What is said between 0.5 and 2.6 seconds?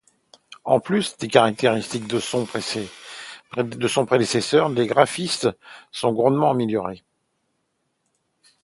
En plus des caractéristiques de son